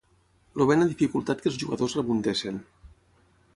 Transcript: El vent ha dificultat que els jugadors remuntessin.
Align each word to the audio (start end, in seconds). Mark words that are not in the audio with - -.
El 0.55 0.63
vent 0.71 0.85
ha 0.85 0.87
dificultat 0.93 1.45
que 1.45 1.49
els 1.51 1.61
jugadors 1.65 1.97
remuntessin. 2.01 2.61